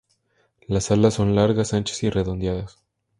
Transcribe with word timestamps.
Las 0.65 0.89
alas 0.89 1.13
son 1.13 1.35
largas, 1.35 1.75
anchas 1.75 2.01
y 2.01 2.09
redondeadas. 2.09 2.79